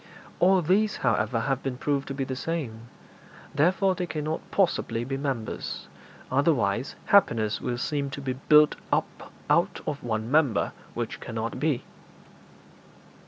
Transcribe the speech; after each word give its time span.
All 0.39 0.63
these, 0.63 0.97
however, 1.05 1.41
have 1.41 1.61
been 1.61 1.77
proved 1.77 2.07
to 2.07 2.15
be 2.15 2.23
the 2.23 2.35
same; 2.35 2.87
therefore 3.53 3.93
they 3.93 4.07
cannot 4.07 4.49
possibly 4.49 5.03
be 5.03 5.15
members, 5.15 5.89
otherwise 6.31 6.95
happiness 7.05 7.61
will 7.61 7.77
seem 7.77 8.09
to 8.09 8.19
be 8.19 8.33
built 8.33 8.77
up 8.91 9.31
out 9.47 9.79
of 9.85 10.03
one 10.03 10.31
member, 10.31 10.71
which 10.95 11.19
cannot 11.19 11.59
be.' 11.59 11.83